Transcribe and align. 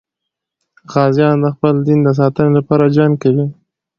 غازیان 0.91 1.35
د 1.43 1.45
خپل 1.55 1.75
دین 1.87 1.99
د 2.03 2.09
ساتنې 2.19 2.51
لپاره 2.57 2.93
جنګ 2.95 3.13
کوي. 3.23 3.45